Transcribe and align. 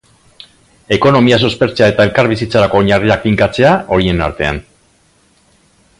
Ekonomia 0.95 1.37
suspertzea 1.47 1.89
eta 1.93 2.07
elkarbizitzarako 2.09 2.81
oinarriak 2.85 3.29
finkatzea, 3.29 3.75
horien 3.99 4.25
artean. 4.31 4.61